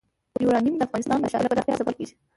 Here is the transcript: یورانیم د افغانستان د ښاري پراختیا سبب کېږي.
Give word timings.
یورانیم 0.43 0.75
د 0.77 0.81
افغانستان 0.87 1.17
د 1.21 1.25
ښاري 1.31 1.47
پراختیا 1.51 1.75
سبب 1.81 1.93
کېږي. 1.99 2.15